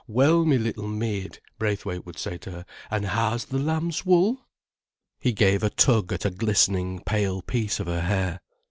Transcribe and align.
"Well, 0.07 0.45
me 0.45 0.57
little 0.57 0.87
maid," 0.87 1.37
Braithwaite 1.59 2.07
would 2.07 2.17
say 2.17 2.39
to 2.39 2.49
her, 2.51 2.65
"an' 2.89 3.03
how's 3.03 3.45
th' 3.45 3.53
lamb's 3.53 4.03
wool?" 4.03 4.47
He 5.19 5.31
gave 5.31 5.61
a 5.61 5.69
tug 5.69 6.11
at 6.11 6.25
a 6.25 6.31
glistening, 6.31 7.03
pale 7.05 7.43
piece 7.43 7.79
of 7.79 7.85
her 7.85 8.01
hair. 8.01 8.41